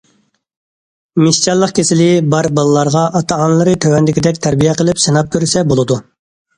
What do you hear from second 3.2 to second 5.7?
ئاتا- ئانىلىرى تۆۋەندىكىدەك تەربىيە قىلىپ سىناپ كۆرسە